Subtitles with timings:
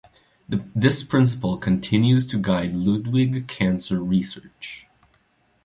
[0.49, 4.87] This principle continues to guide Ludwig Cancer Research.